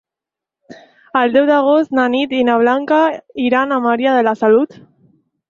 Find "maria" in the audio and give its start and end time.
3.87-4.17